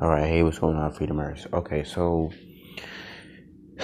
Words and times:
All 0.00 0.08
right, 0.08 0.26
hey, 0.26 0.42
what's 0.42 0.58
going 0.58 0.76
on, 0.76 0.92
Freedomers? 0.92 1.46
Okay, 1.52 1.84
so, 1.84 2.32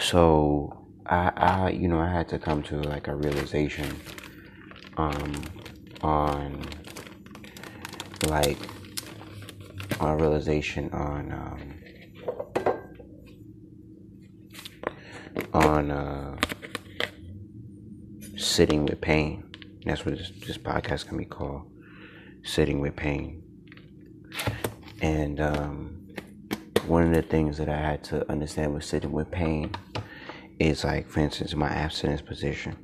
so 0.00 0.86
I, 1.04 1.32
I, 1.36 1.70
you 1.70 1.86
know, 1.86 1.98
I 1.98 2.10
had 2.10 2.28
to 2.28 2.38
come 2.38 2.62
to 2.64 2.76
like 2.80 3.08
a 3.08 3.14
realization, 3.14 3.94
um, 4.96 5.42
on 6.00 6.64
like 8.28 8.58
a 10.00 10.16
realization 10.16 10.90
on 10.92 11.32
um, 11.32 11.74
on 15.52 15.90
uh, 15.90 16.36
sitting 18.36 18.86
with 18.86 19.00
pain. 19.02 19.44
That's 19.84 20.06
what 20.06 20.16
this, 20.16 20.32
this 20.46 20.56
podcast 20.56 21.08
can 21.08 21.18
be 21.18 21.26
called, 21.26 21.70
sitting 22.44 22.80
with 22.80 22.96
pain. 22.96 23.42
And 25.00 25.40
um, 25.40 26.08
one 26.86 27.04
of 27.04 27.12
the 27.12 27.22
things 27.22 27.58
that 27.58 27.68
I 27.68 27.76
had 27.76 28.02
to 28.04 28.28
understand 28.30 28.74
with 28.74 28.84
sitting 28.84 29.12
with 29.12 29.30
pain 29.30 29.72
is 30.58 30.84
like, 30.84 31.08
for 31.08 31.20
instance, 31.20 31.54
my 31.54 31.68
abstinence 31.68 32.22
position. 32.22 32.76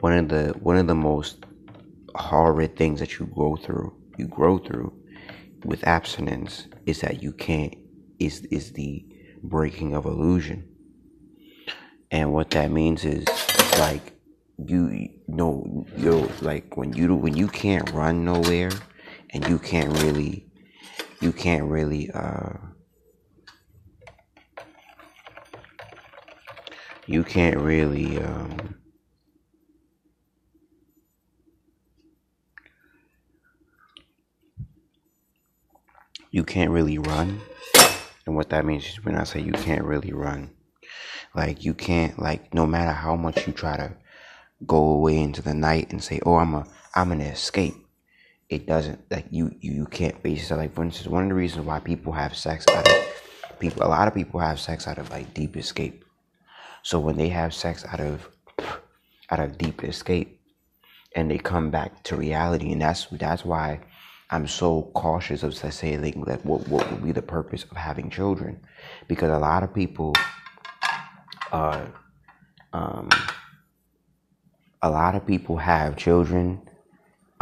One 0.00 0.12
of 0.12 0.28
the 0.28 0.48
one 0.60 0.76
of 0.76 0.86
the 0.86 0.94
most 0.94 1.46
horrid 2.14 2.76
things 2.76 3.00
that 3.00 3.18
you 3.18 3.26
go 3.34 3.56
through, 3.56 3.94
you 4.18 4.26
grow 4.26 4.58
through, 4.58 4.92
with 5.64 5.86
abstinence 5.86 6.66
is 6.86 7.00
that 7.00 7.22
you 7.22 7.32
can't 7.32 7.74
is 8.18 8.44
is 8.50 8.72
the 8.72 9.04
breaking 9.42 9.94
of 9.94 10.04
illusion. 10.04 10.68
And 12.10 12.32
what 12.32 12.50
that 12.50 12.70
means 12.70 13.04
is 13.04 13.24
like 13.78 14.12
you 14.66 15.08
know 15.28 15.86
you're 15.96 16.28
like 16.40 16.76
when 16.76 16.92
you 16.92 17.14
when 17.14 17.36
you 17.36 17.48
can't 17.48 17.88
run 17.90 18.24
nowhere 18.24 18.70
and 19.32 19.46
you 19.48 19.58
can't 19.58 19.90
really 20.02 20.46
you 21.20 21.32
can't 21.32 21.64
really 21.64 22.10
uh 22.10 22.52
you 27.06 27.24
can't 27.24 27.56
really 27.58 28.18
um 28.18 28.76
you 36.30 36.42
can't 36.42 36.70
really 36.70 36.96
run. 36.96 37.42
And 38.26 38.34
what 38.34 38.48
that 38.50 38.64
means 38.64 38.86
is 38.86 39.04
when 39.04 39.16
i 39.16 39.24
say 39.24 39.40
you 39.40 39.52
can't 39.52 39.84
really 39.84 40.12
run 40.12 40.50
like 41.34 41.64
you 41.64 41.74
can't 41.74 42.18
like 42.18 42.54
no 42.54 42.66
matter 42.66 42.92
how 42.92 43.16
much 43.16 43.46
you 43.46 43.52
try 43.52 43.76
to 43.76 43.96
go 44.66 44.76
away 44.76 45.18
into 45.18 45.42
the 45.42 45.54
night 45.54 45.90
and 45.92 46.02
say 46.02 46.20
oh 46.24 46.36
i'm 46.36 46.54
a 46.54 46.66
i'm 46.94 47.08
gonna 47.08 47.24
escape 47.24 47.81
it 48.52 48.66
doesn't 48.66 49.00
like 49.10 49.24
you 49.30 49.50
you, 49.62 49.86
can't 49.86 50.22
face 50.22 50.40
yourself 50.40 50.58
like 50.58 50.74
for 50.74 50.84
instance 50.84 51.08
one 51.08 51.22
of 51.22 51.30
the 51.30 51.34
reasons 51.34 51.64
why 51.64 51.80
people 51.80 52.12
have 52.12 52.36
sex 52.36 52.66
out 52.68 52.86
of 52.86 53.58
people 53.58 53.82
a 53.82 53.88
lot 53.88 54.06
of 54.06 54.14
people 54.14 54.38
have 54.40 54.60
sex 54.60 54.86
out 54.86 54.98
of 54.98 55.08
like 55.10 55.32
deep 55.32 55.56
escape. 55.56 56.04
So 56.82 57.00
when 57.00 57.16
they 57.16 57.30
have 57.30 57.54
sex 57.54 57.82
out 57.86 58.00
of 58.00 58.28
out 59.30 59.40
of 59.40 59.56
deep 59.56 59.82
escape 59.82 60.38
and 61.16 61.30
they 61.30 61.38
come 61.38 61.70
back 61.70 62.02
to 62.04 62.16
reality 62.16 62.72
and 62.72 62.82
that's 62.82 63.06
that's 63.06 63.42
why 63.42 63.80
I'm 64.30 64.46
so 64.46 64.90
cautious 64.94 65.42
of 65.42 65.54
saying 65.54 66.02
that 66.02 66.44
what, 66.44 66.68
what 66.68 66.90
would 66.90 67.02
be 67.02 67.12
the 67.12 67.22
purpose 67.22 67.64
of 67.64 67.76
having 67.76 68.08
children. 68.10 68.60
Because 69.06 69.30
a 69.30 69.38
lot 69.38 69.62
of 69.62 69.72
people 69.74 70.14
uh, 71.52 71.86
um, 72.74 73.08
a 74.82 74.90
lot 74.90 75.14
of 75.14 75.26
people 75.26 75.56
have 75.56 75.96
children 75.96 76.60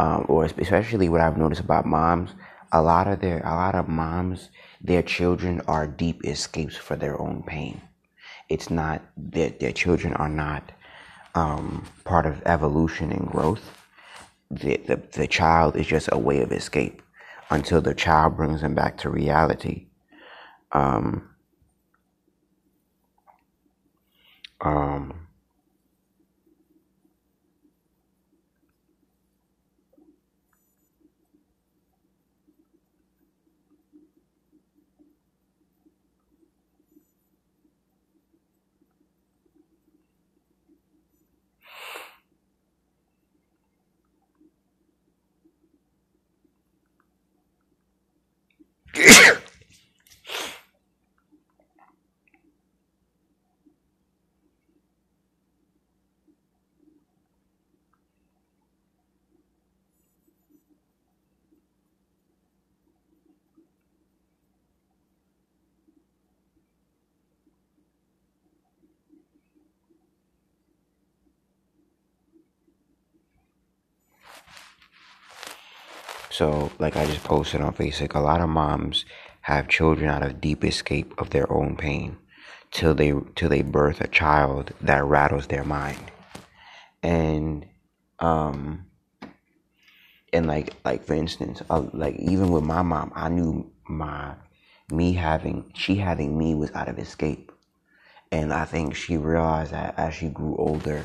um, 0.01 0.27
or 0.29 0.45
especially 0.45 1.09
what 1.09 1.21
I've 1.21 1.37
noticed 1.45 1.61
about 1.69 1.87
moms 1.87 2.31
a 2.73 2.83
lot 2.83 3.07
of 3.13 3.21
their 3.21 3.41
a 3.41 3.55
lot 3.65 3.75
of 3.75 3.89
moms 3.89 4.51
their 4.91 5.03
children 5.03 5.61
are 5.67 5.87
deep 5.87 6.25
escapes 6.25 6.77
for 6.77 6.97
their 6.97 7.21
own 7.21 7.43
pain 7.55 7.81
it's 8.49 8.71
not 8.71 9.03
that 9.17 9.61
their 9.61 9.73
children 9.73 10.13
are 10.15 10.29
not 10.29 10.73
um, 11.35 11.85
part 12.05 12.27
of 12.27 12.43
evolution 12.47 13.13
and 13.13 13.27
growth 13.29 13.65
the, 14.51 14.77
the, 14.89 15.01
the 15.13 15.27
child 15.27 15.77
is 15.77 15.87
just 15.87 16.09
a 16.13 16.19
way 16.19 16.43
of 16.43 16.53
escape 16.53 17.03
until 17.51 17.81
the 17.81 17.95
child 17.95 18.37
brings 18.37 18.61
them 18.61 18.75
back 18.75 18.99
to 18.99 19.11
reality. 19.11 19.87
Um, 20.73 21.29
um, 24.61 25.27
So, 76.41 76.73
like 76.79 76.97
I 76.97 77.05
just 77.05 77.23
posted 77.23 77.61
on 77.61 77.75
Facebook, 77.75 78.15
a 78.15 78.19
lot 78.19 78.41
of 78.41 78.49
moms 78.49 79.05
have 79.43 79.69
children 79.69 80.09
out 80.09 80.23
of 80.23 80.41
deep 80.41 80.65
escape 80.65 81.13
of 81.19 81.29
their 81.29 81.53
own 81.53 81.77
pain 81.77 82.17
till 82.71 82.95
they 82.95 83.13
till 83.35 83.51
they 83.51 83.61
birth 83.61 84.01
a 84.01 84.09
child 84.09 84.73
that 84.81 85.05
rattles 85.05 85.49
their 85.49 85.65
mind. 85.65 86.11
And 87.03 87.67
um 88.21 88.87
and 90.33 90.47
like 90.47 90.73
like 90.83 91.05
for 91.05 91.13
instance, 91.13 91.61
uh, 91.69 91.85
like 91.93 92.17
even 92.17 92.51
with 92.51 92.65
my 92.65 92.81
mom, 92.81 93.13
I 93.15 93.29
knew 93.29 93.71
my 93.87 94.33
me 94.91 95.13
having 95.13 95.71
she 95.75 95.97
having 95.97 96.39
me 96.39 96.55
was 96.55 96.73
out 96.73 96.89
of 96.89 96.99
escape. 96.99 97.53
And 98.33 98.51
I 98.51 98.65
think 98.65 98.95
she 98.95 99.19
realized 99.19 99.73
that 99.73 99.93
as 99.99 100.15
she 100.15 100.29
grew 100.29 100.57
older, 100.57 101.05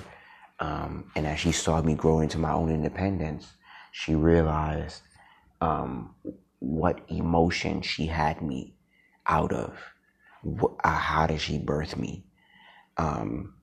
um, 0.62 1.12
and 1.14 1.28
as 1.28 1.42
she 1.42 1.52
saw 1.52 1.82
me 1.82 1.94
grow 1.94 2.22
into 2.22 2.38
my 2.38 2.54
own 2.54 2.72
independence, 2.72 3.52
she 3.92 4.16
realized 4.16 5.02
um, 5.66 6.16
what 6.60 7.02
emotion 7.08 7.82
she 7.82 8.06
had 8.06 8.42
me 8.42 8.76
out 9.26 9.52
of. 9.52 9.78
Uh, 10.84 10.90
how 10.90 11.26
did 11.26 11.42
she 11.42 11.58
birth 11.58 11.98
me? 11.98 12.24
Um, 12.98 13.56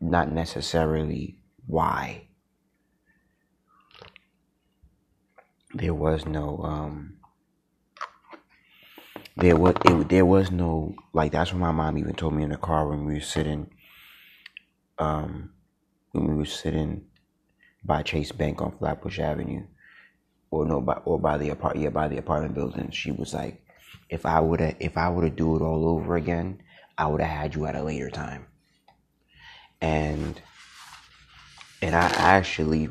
not 0.00 0.30
necessarily 0.30 1.38
why. 1.66 2.28
There 5.74 5.94
was 5.94 6.26
no 6.26 6.58
um, 6.58 7.16
there 9.36 9.56
was 9.56 9.74
it, 9.86 10.08
there 10.10 10.26
was 10.26 10.50
no 10.50 10.94
like 11.14 11.32
that's 11.32 11.52
what 11.52 11.60
my 11.60 11.70
mom 11.70 11.96
even 11.96 12.12
told 12.14 12.34
me 12.34 12.42
in 12.42 12.50
the 12.50 12.58
car 12.58 12.86
when 12.88 13.06
we 13.06 13.14
were 13.14 13.20
sitting 13.20 13.70
um 14.98 15.50
when 16.10 16.28
we 16.28 16.34
were 16.34 16.44
sitting 16.44 17.06
by 17.82 18.02
Chase 18.02 18.32
Bank 18.32 18.60
on 18.60 18.76
Flatbush 18.76 19.18
Avenue 19.18 19.64
or 20.52 20.66
no, 20.66 20.80
by, 20.82 20.92
or 21.06 21.18
by 21.18 21.38
the 21.38 21.48
apart, 21.48 21.76
yeah, 21.76 21.88
by 21.88 22.06
the 22.06 22.18
apartment 22.18 22.54
building. 22.54 22.90
She 22.90 23.10
was 23.10 23.32
like, 23.32 23.64
if 24.10 24.26
I 24.26 24.38
would 24.38 24.60
have, 24.60 24.76
if 24.78 24.98
I 24.98 25.08
would 25.08 25.24
have 25.24 25.34
do 25.34 25.56
it 25.56 25.62
all 25.62 25.88
over 25.88 26.14
again, 26.14 26.62
I 26.96 27.06
would 27.06 27.22
have 27.22 27.30
had 27.30 27.54
you 27.54 27.64
at 27.64 27.74
a 27.74 27.82
later 27.82 28.10
time. 28.10 28.46
And, 29.80 30.40
and 31.80 31.96
I 31.96 32.04
actually 32.04 32.90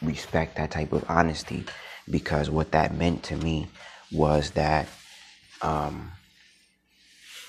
respect 0.00 0.56
that 0.56 0.70
type 0.70 0.92
of 0.92 1.04
honesty 1.08 1.64
because 2.08 2.48
what 2.48 2.70
that 2.70 2.94
meant 2.94 3.24
to 3.24 3.36
me 3.36 3.68
was 4.12 4.52
that, 4.52 4.86
um, 5.60 6.12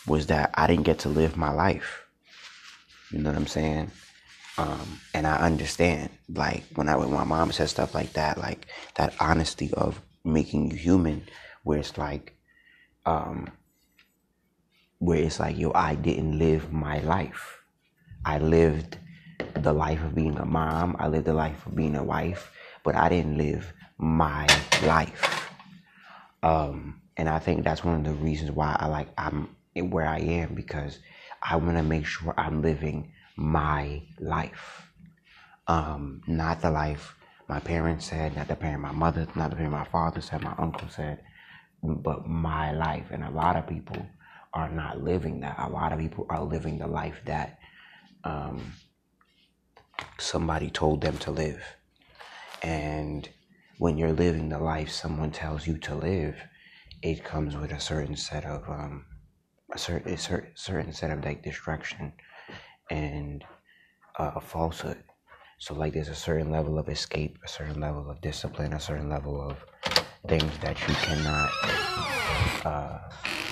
was 0.07 0.27
that 0.27 0.49
I 0.55 0.65
didn't 0.65 0.83
get 0.83 0.99
to 0.99 1.09
live 1.09 1.37
my 1.37 1.51
life. 1.51 2.03
You 3.11 3.19
know 3.19 3.29
what 3.29 3.37
I'm 3.37 3.47
saying? 3.47 3.91
Um, 4.57 4.99
and 5.13 5.25
I 5.25 5.37
understand, 5.37 6.09
like 6.29 6.63
when 6.75 6.87
I 6.87 6.95
when 6.95 7.11
my 7.11 7.23
mom 7.23 7.51
said 7.51 7.69
stuff 7.69 7.95
like 7.95 8.13
that, 8.13 8.37
like 8.37 8.67
that 8.95 9.15
honesty 9.19 9.73
of 9.73 9.99
making 10.23 10.71
you 10.71 10.77
human, 10.77 11.27
where 11.63 11.79
it's 11.79 11.97
like, 11.97 12.35
um, 13.05 13.47
where 14.99 15.19
it's 15.19 15.39
like, 15.39 15.57
yo, 15.57 15.71
I 15.73 15.95
didn't 15.95 16.37
live 16.37 16.71
my 16.71 16.99
life. 16.99 17.61
I 18.25 18.37
lived 18.37 18.97
the 19.55 19.73
life 19.73 20.03
of 20.03 20.15
being 20.15 20.37
a 20.37 20.45
mom. 20.45 20.95
I 20.99 21.07
lived 21.07 21.25
the 21.25 21.33
life 21.33 21.65
of 21.65 21.75
being 21.75 21.95
a 21.95 22.03
wife, 22.03 22.51
but 22.83 22.95
I 22.95 23.09
didn't 23.09 23.37
live 23.37 23.73
my 23.97 24.47
life. 24.83 25.49
Um, 26.43 27.01
and 27.17 27.29
I 27.29 27.39
think 27.39 27.63
that's 27.63 27.83
one 27.83 27.95
of 27.95 28.03
the 28.03 28.13
reasons 28.13 28.51
why 28.51 28.75
I 28.79 28.87
like 28.87 29.07
I'm 29.17 29.55
where 29.75 30.07
I 30.07 30.19
am 30.19 30.53
because 30.53 30.99
I 31.41 31.55
want 31.55 31.77
to 31.77 31.83
make 31.83 32.05
sure 32.05 32.33
I'm 32.37 32.61
living 32.61 33.12
my 33.35 34.03
life, 34.19 34.91
um, 35.67 36.21
not 36.27 36.61
the 36.61 36.71
life 36.71 37.15
my 37.47 37.59
parents 37.59 38.05
said, 38.05 38.35
not 38.35 38.47
the 38.47 38.55
parent 38.55 38.81
my 38.81 38.91
mother, 38.91 39.27
not 39.35 39.49
the 39.49 39.55
parent 39.55 39.73
my 39.73 39.85
father 39.85 40.21
said, 40.21 40.41
my 40.41 40.55
uncle 40.57 40.87
said, 40.89 41.19
but 41.81 42.25
my 42.25 42.71
life. 42.71 43.07
And 43.11 43.23
a 43.23 43.29
lot 43.29 43.55
of 43.55 43.67
people 43.67 44.05
are 44.53 44.69
not 44.69 45.03
living 45.03 45.41
that. 45.41 45.55
A 45.59 45.69
lot 45.69 45.91
of 45.91 45.99
people 45.99 46.25
are 46.29 46.43
living 46.43 46.77
the 46.77 46.87
life 46.87 47.21
that 47.25 47.59
um, 48.23 48.73
somebody 50.17 50.69
told 50.69 51.01
them 51.01 51.17
to 51.19 51.31
live. 51.31 51.61
And 52.61 53.27
when 53.77 53.97
you're 53.97 54.13
living 54.13 54.49
the 54.49 54.59
life 54.59 54.89
someone 54.89 55.31
tells 55.31 55.67
you 55.67 55.77
to 55.79 55.95
live, 55.95 56.35
it 57.01 57.23
comes 57.23 57.57
with 57.57 57.71
a 57.71 57.79
certain 57.79 58.15
set 58.15 58.45
of 58.45 58.67
um, 58.69 59.05
a 59.73 59.77
certain 59.77 60.13
a 60.13 60.17
certain 60.55 60.93
set 60.93 61.11
of 61.11 61.25
like 61.25 61.43
distraction 61.43 62.13
and 62.89 63.43
uh, 64.19 64.31
a 64.35 64.41
falsehood. 64.41 65.03
So 65.59 65.73
like 65.73 65.93
there's 65.93 66.09
a 66.09 66.15
certain 66.15 66.51
level 66.51 66.77
of 66.77 66.89
escape, 66.89 67.37
a 67.43 67.47
certain 67.47 67.79
level 67.79 68.09
of 68.09 68.21
discipline, 68.21 68.73
a 68.73 68.79
certain 68.79 69.09
level 69.09 69.41
of 69.41 69.57
things 70.27 70.51
that 70.59 70.77
you 70.87 70.93
cannot 70.95 71.51
uh, 72.65 72.99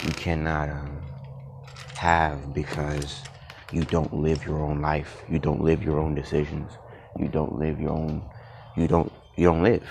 you 0.04 0.12
cannot 0.14 0.70
um, 0.70 1.02
have 1.96 2.54
because 2.54 3.22
you 3.72 3.84
don't 3.84 4.14
live 4.14 4.46
your 4.46 4.60
own 4.60 4.82
life. 4.82 5.24
You 5.30 5.40
don't 5.40 5.62
live 5.62 5.84
your 5.84 6.00
own 6.00 6.16
decisions. 6.16 6.72
You 7.20 7.28
don't 7.28 7.58
live 7.58 7.80
your 7.80 7.92
own. 7.92 8.24
You 8.76 8.88
don't. 8.88 9.12
You 9.38 9.46
don't 9.46 9.64
live. 9.64 9.84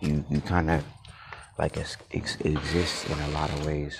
You 0.00 0.24
you 0.30 0.40
kind 0.40 0.70
of 0.70 0.84
like 1.58 1.76
it, 1.76 1.96
it 2.10 2.46
exists 2.46 3.08
in 3.10 3.18
a 3.18 3.28
lot 3.30 3.50
of 3.50 3.66
ways. 3.66 3.96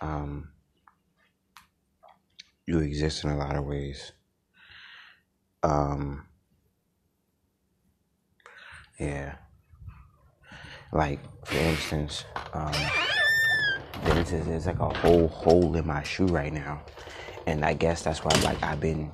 Um, 0.00 0.48
you 2.66 2.78
exist 2.78 3.24
in 3.24 3.30
a 3.30 3.36
lot 3.36 3.56
of 3.56 3.64
ways. 3.64 4.12
Um, 5.62 6.26
yeah. 8.98 9.36
Like 10.92 11.20
for 11.46 11.56
instance, 11.56 12.24
um, 12.52 12.72
instance, 14.16 14.46
there's 14.46 14.66
like 14.66 14.80
a 14.80 14.88
whole 14.88 15.28
hole 15.28 15.74
in 15.76 15.86
my 15.86 16.02
shoe 16.02 16.26
right 16.26 16.52
now, 16.52 16.82
and 17.46 17.64
I 17.64 17.74
guess 17.74 18.02
that's 18.02 18.24
why 18.24 18.30
like 18.42 18.62
I've 18.62 18.80
been. 18.80 19.10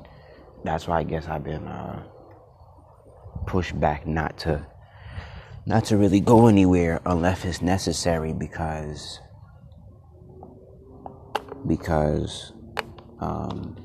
That's 0.63 0.87
why 0.87 0.99
I 0.99 1.05
guess 1.05 1.27
I've 1.27 1.43
been 1.43 1.67
uh, 1.67 2.03
pushed 3.47 3.79
back 3.81 4.07
not 4.07 4.39
to 4.41 4.67
not 5.67 5.87
to 5.87 5.97
really 5.97 6.21
go 6.21 6.47
anywhere 6.47 7.01
unless 7.07 7.45
it's 7.45 7.63
necessary 7.63 8.33
because 8.33 9.21
because 11.67 12.53
um 13.21 13.77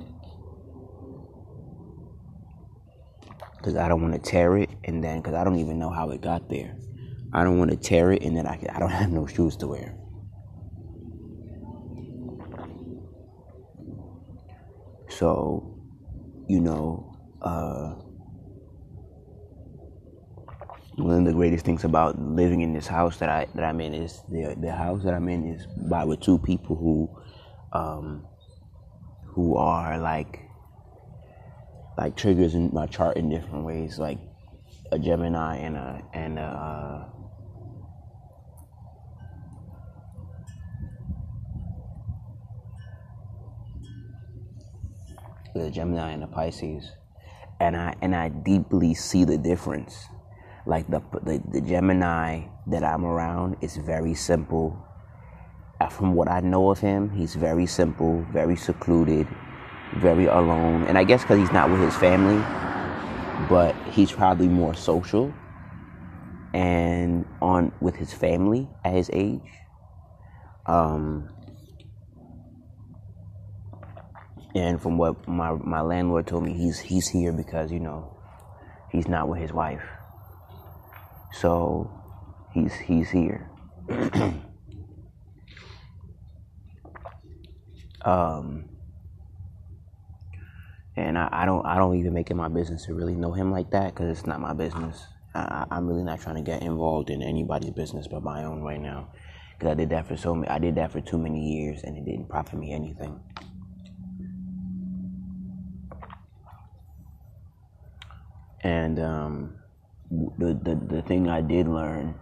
because 3.65 3.75
I 3.75 3.87
don't 3.87 4.01
want 4.01 4.13
to 4.13 4.19
tear 4.19 4.57
it 4.57 4.69
and 4.83 5.03
then 5.03 5.17
because 5.21 5.33
I 5.33 5.43
don't 5.43 5.57
even 5.57 5.79
know 5.79 5.89
how 5.89 6.11
it 6.11 6.21
got 6.21 6.49
there. 6.49 6.77
I 7.33 7.43
don't 7.43 7.57
want 7.57 7.71
to 7.71 7.77
tear 7.77 8.11
it 8.11 8.21
and 8.21 8.37
then 8.37 8.45
I, 8.45 8.57
can, 8.57 8.69
I 8.69 8.79
don't 8.79 8.89
have 9.01 9.11
no 9.11 9.25
shoes 9.25 9.57
to 9.57 9.67
wear. 9.67 9.97
So, 15.09 15.79
you 16.47 16.59
know, 16.59 17.17
uh, 17.41 17.95
one 20.97 21.19
of 21.19 21.25
the 21.25 21.33
greatest 21.33 21.65
things 21.65 21.83
about 21.83 22.19
living 22.19 22.61
in 22.61 22.71
this 22.73 22.85
house 22.85 23.17
that 23.17 23.29
I 23.29 23.47
that 23.55 23.63
I'm 23.63 23.81
in 23.81 23.93
is 23.93 24.21
the 24.29 24.55
the 24.59 24.71
house 24.71 25.03
that 25.03 25.13
I'm 25.13 25.27
in 25.27 25.53
is 25.53 25.65
by 25.89 26.03
with 26.05 26.21
two 26.21 26.37
people 26.37 26.75
who 26.75 27.09
um, 27.77 28.25
who 29.35 29.57
are 29.57 29.99
like 29.99 30.39
like 31.97 32.15
triggers 32.15 32.55
in 32.55 32.71
my 32.73 32.87
chart 32.87 33.17
in 33.17 33.29
different 33.29 33.65
ways, 33.65 33.99
like 33.99 34.17
a 34.91 34.97
Gemini 34.97 35.57
and 35.57 35.75
a 35.75 36.01
and 36.13 36.39
a 36.39 36.41
uh, 36.41 37.05
the 45.53 45.69
Gemini 45.69 46.11
and 46.11 46.23
the 46.23 46.27
Pisces, 46.27 46.91
and 47.59 47.75
I 47.75 47.93
and 48.01 48.15
I 48.15 48.29
deeply 48.29 48.93
see 48.93 49.25
the 49.25 49.37
difference 49.37 50.07
like 50.65 50.89
the, 50.89 51.01
the, 51.23 51.41
the 51.51 51.61
Gemini 51.61 52.47
that 52.67 52.83
I'm 52.83 53.05
around 53.05 53.57
is 53.61 53.77
very 53.77 54.15
simple. 54.15 54.81
From 55.91 56.13
what 56.13 56.29
I 56.29 56.39
know 56.39 56.71
of 56.71 56.79
him, 56.79 57.09
he's 57.09 57.35
very 57.35 57.65
simple, 57.65 58.25
very 58.31 58.55
secluded, 58.55 59.27
very 59.97 60.25
alone. 60.25 60.83
And 60.87 60.97
I 60.97 61.03
guess 61.03 61.21
because 61.21 61.37
he's 61.37 61.51
not 61.51 61.69
with 61.69 61.81
his 61.81 61.95
family, 61.95 62.41
but 63.49 63.75
he's 63.91 64.11
probably 64.11 64.47
more 64.47 64.73
social 64.73 65.33
and 66.53 67.25
on 67.41 67.73
with 67.81 67.95
his 67.95 68.13
family 68.13 68.69
at 68.85 68.93
his 68.93 69.09
age. 69.11 69.41
Um, 70.65 71.29
and 74.55 74.81
from 74.81 74.97
what 74.97 75.27
my 75.27 75.51
my 75.51 75.81
landlord 75.81 76.27
told 76.27 76.43
me, 76.43 76.53
he's 76.53 76.79
he's 76.79 77.09
here 77.09 77.33
because 77.33 77.71
you 77.71 77.81
know 77.81 78.17
he's 78.89 79.07
not 79.07 79.27
with 79.27 79.39
his 79.39 79.51
wife. 79.51 79.83
So 81.33 81.91
he's 82.53 82.73
he's 82.75 83.09
here. 83.09 83.49
um, 88.05 88.69
and 90.95 91.17
I, 91.17 91.27
I, 91.31 91.45
don't 91.45 91.65
I 91.65 91.77
don't 91.77 91.97
even 91.97 92.13
make 92.13 92.31
it 92.31 92.35
my 92.35 92.47
business 92.47 92.85
to 92.85 92.93
really 92.93 93.15
know 93.15 93.33
him 93.33 93.51
like 93.51 93.71
that 93.71 93.93
because 93.93 94.17
it's 94.17 94.27
not 94.27 94.39
my 94.39 94.53
business. 94.53 95.03
I, 95.33 95.65
am 95.71 95.87
really 95.87 96.03
not 96.03 96.21
trying 96.21 96.35
to 96.35 96.41
get 96.41 96.61
involved 96.61 97.09
in 97.09 97.21
anybody's 97.21 97.71
business 97.71 98.07
but 98.07 98.23
my 98.23 98.45
own 98.45 98.61
right 98.61 98.79
now 98.79 99.09
because 99.57 99.71
I 99.71 99.75
did 99.75 99.89
that 99.89 100.07
for 100.07 100.15
so 100.15 100.33
many, 100.33 100.47
I 100.47 100.59
did 100.59 100.75
that 100.75 100.91
for 100.91 101.01
too 101.01 101.17
many 101.17 101.41
years 101.41 101.83
and 101.83 101.97
it 101.97 102.05
didn't 102.05 102.29
profit 102.29 102.59
me 102.59 102.73
anything. 102.73 103.19
And 108.61 108.99
um, 108.99 109.55
the, 110.09 110.59
the, 110.61 110.95
the 110.95 111.01
thing 111.03 111.29
I 111.29 111.41
did 111.41 111.67
learn 111.67 112.15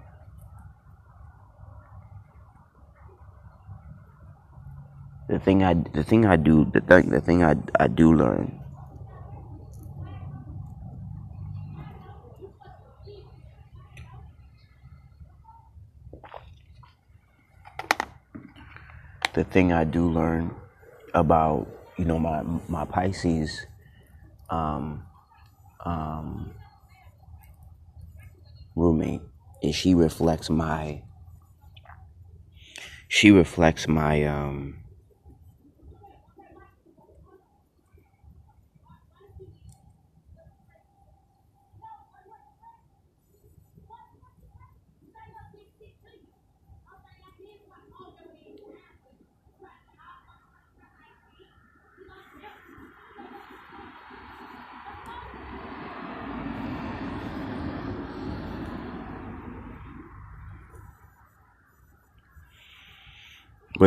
the 5.28 5.40
thing 5.40 5.64
I 5.64 5.74
the 5.74 6.04
thing 6.04 6.26
I 6.26 6.36
do 6.36 6.66
the 6.66 6.82
thing 6.82 7.10
the 7.10 7.22
thing 7.22 7.44
I 7.44 7.56
I 7.80 7.88
do 7.88 8.14
learn. 8.14 8.60
The 19.34 19.44
thing 19.44 19.74
I 19.74 19.84
do 19.84 20.10
learn 20.12 20.54
about 21.14 21.68
you 21.98 22.06
know 22.06 22.20
my 22.20 22.44
my 22.68 22.86
Pisces 22.86 23.66
um 24.50 25.06
um 25.86 26.54
roommate 28.76 29.22
and 29.64 29.74
she 29.74 29.96
reflects 29.96 30.50
my 30.50 31.02
she 33.08 33.32
reflects 33.32 33.88
my 33.88 34.24
um 34.26 34.83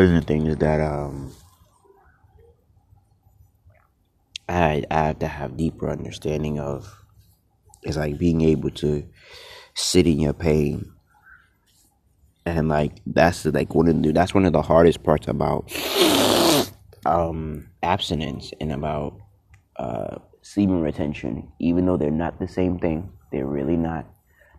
the 0.05 0.21
things 0.21 0.57
that 0.57 0.81
um 0.81 1.33
I 4.49 4.85
I 4.91 4.95
have 5.07 5.19
to 5.21 5.29
have 5.29 5.57
deeper 5.57 5.89
understanding 5.91 6.59
of? 6.59 6.93
Is 7.85 7.97
like 7.97 8.19
being 8.19 8.41
able 8.43 8.71
to 8.71 9.07
sit 9.75 10.07
in 10.07 10.19
your 10.21 10.33
pain. 10.33 10.93
And 12.45 12.69
like 12.69 13.01
that's 13.07 13.45
like 13.45 13.75
one 13.75 13.89
of 13.89 14.03
the 14.03 14.13
that's 14.13 14.35
one 14.35 14.45
of 14.45 14.53
the 14.53 14.63
hardest 14.63 15.03
parts 15.03 15.29
about 15.29 15.73
um 17.05 17.69
abstinence 17.83 18.53
and 18.61 18.73
about 18.73 19.19
uh 19.77 20.19
semen 20.43 20.81
retention. 20.81 21.53
Even 21.61 21.87
though 21.87 21.97
they're 21.97 22.11
not 22.11 22.39
the 22.39 22.49
same 22.49 22.79
thing 22.79 23.13
they're 23.33 23.47
really 23.47 23.77
not. 23.77 24.07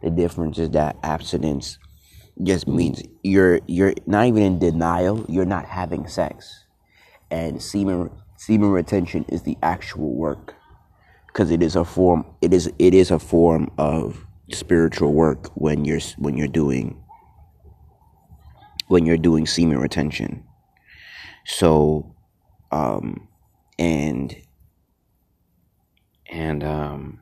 The 0.01 0.09
difference 0.09 0.59
is 0.59 0.69
that 0.71 0.97
abstinence 1.03 1.79
just 2.43 2.67
means 2.67 3.01
you're 3.23 3.59
you're 3.67 3.93
not 4.05 4.27
even 4.27 4.43
in 4.43 4.59
denial. 4.59 5.25
You're 5.27 5.45
not 5.45 5.65
having 5.65 6.07
sex, 6.07 6.65
and 7.31 7.61
semen 7.61 8.11
semen 8.37 8.71
retention 8.71 9.25
is 9.29 9.43
the 9.43 9.57
actual 9.63 10.13
work 10.13 10.55
because 11.27 11.51
it 11.51 11.63
is 11.63 11.75
a 11.75 11.85
form. 11.85 12.25
It 12.41 12.53
is 12.53 12.71
it 12.79 12.93
is 12.93 13.11
a 13.11 13.19
form 13.19 13.71
of 13.77 14.25
spiritual 14.51 15.13
work 15.13 15.51
when 15.55 15.85
you're 15.85 15.99
when 16.17 16.37
you're 16.37 16.47
doing 16.47 17.03
when 18.87 19.05
you're 19.05 19.17
doing 19.17 19.45
semen 19.45 19.77
retention. 19.79 20.43
So, 21.45 22.15
um, 22.71 23.27
and 23.79 24.35
and 26.29 26.63
um 26.63 27.21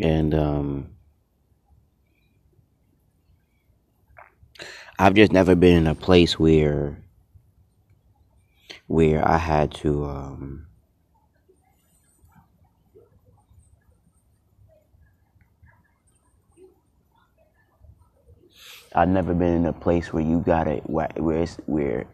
and 0.00 0.34
um, 0.34 0.90
I've 4.98 5.14
just 5.14 5.32
never 5.32 5.54
been 5.56 5.76
in 5.78 5.86
a 5.88 5.94
place 5.94 6.38
where 6.38 6.98
where 8.86 9.26
I 9.26 9.38
had 9.38 9.72
to 9.76 10.04
um, 10.04 10.66
I've 18.94 19.08
never 19.08 19.34
been 19.34 19.54
in 19.54 19.66
a 19.66 19.72
place 19.72 20.12
where 20.12 20.22
you 20.22 20.40
got 20.40 20.68
it 20.68 20.88
where 20.88 21.08
where 21.16 21.42
it's 21.42 21.56
where 21.66 22.06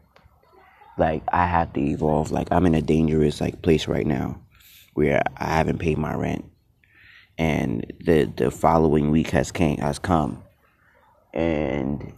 like 0.98 1.22
I 1.32 1.46
have 1.46 1.72
to 1.74 1.80
evolve. 1.80 2.30
Like 2.32 2.48
I'm 2.50 2.66
in 2.66 2.74
a 2.74 2.82
dangerous 2.82 3.40
like 3.40 3.62
place 3.62 3.88
right 3.88 4.06
now 4.06 4.40
where 4.94 5.22
I 5.36 5.46
haven't 5.56 5.78
paid 5.78 5.98
my 5.98 6.14
rent 6.14 6.44
and 7.38 7.92
the 8.04 8.24
the 8.36 8.50
following 8.50 9.10
week 9.10 9.30
has 9.30 9.52
came 9.52 9.78
has 9.78 9.98
come, 9.98 10.42
and 11.34 12.12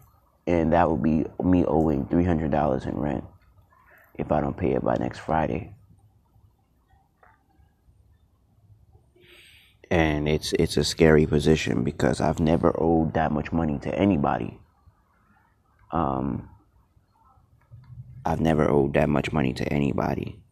and 0.46 0.72
that 0.72 0.90
would 0.90 1.02
be 1.02 1.24
me 1.42 1.64
owing 1.66 2.06
three 2.06 2.24
hundred 2.24 2.50
dollars 2.50 2.84
in 2.84 2.96
rent 2.96 3.24
if 4.14 4.30
I 4.32 4.40
don't 4.40 4.56
pay 4.56 4.72
it 4.72 4.84
by 4.84 4.96
next 4.96 5.18
Friday. 5.18 5.74
And 9.90 10.28
it's 10.28 10.52
it's 10.54 10.76
a 10.76 10.84
scary 10.84 11.26
position 11.26 11.82
because 11.82 12.20
I've 12.20 12.40
never 12.40 12.74
owed 12.78 13.14
that 13.14 13.32
much 13.32 13.52
money 13.52 13.78
to 13.80 13.94
anybody. 13.94 14.60
Um, 15.90 16.50
I've 18.24 18.40
never 18.40 18.68
owed 18.68 18.94
that 18.94 19.08
much 19.08 19.32
money 19.32 19.54
to 19.54 19.72
anybody. 19.72 20.42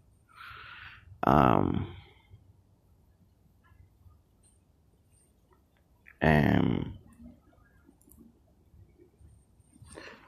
Um, 1.25 1.87
and 6.20 6.92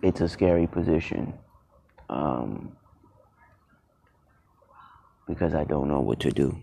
it's 0.02 0.20
a 0.20 0.28
scary 0.28 0.66
position 0.66 1.34
um, 2.08 2.76
because 5.26 5.54
I 5.54 5.64
don't 5.64 5.88
know 5.88 6.00
what 6.00 6.20
to 6.20 6.30
do. 6.30 6.58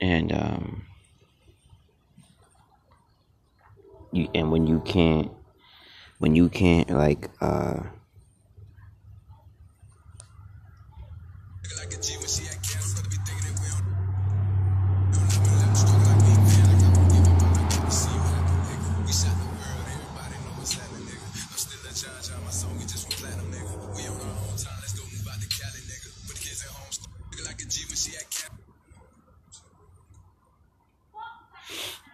And 0.00 0.32
um, 0.32 0.82
you, 4.12 4.28
and 4.34 4.52
when 4.52 4.66
you 4.66 4.80
can't 4.80 5.32
when 6.18 6.34
you 6.34 6.48
can't 6.48 6.90
like 6.90 7.30
uh 7.40 7.80